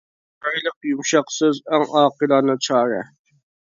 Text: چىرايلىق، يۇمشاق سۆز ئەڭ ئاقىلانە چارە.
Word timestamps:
چىرايلىق، 0.45 0.77
يۇمشاق 0.93 1.31
سۆز 1.37 1.63
ئەڭ 1.69 1.89
ئاقىلانە 2.01 2.61
چارە. 2.71 3.09